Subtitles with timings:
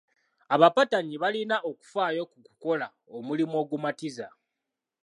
[0.55, 4.27] Abapatanyi balina okufaayo ku kukola omulimu ogumatiza.